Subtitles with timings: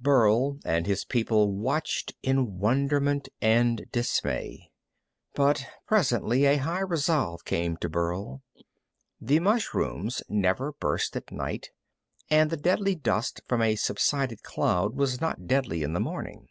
[0.00, 4.70] Burl and his people watched in wonderment and dismay,
[5.34, 8.40] but presently a high resolve came to Burl.
[9.20, 11.68] The mushrooms never burst at night,
[12.30, 16.48] and the deadly dust from a subsided cloud was not deadly in the morning.